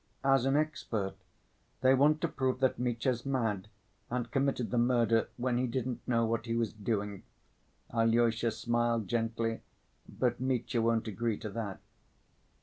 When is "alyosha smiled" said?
7.93-9.07